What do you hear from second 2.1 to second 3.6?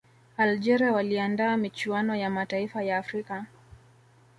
ya mataifa ya afrika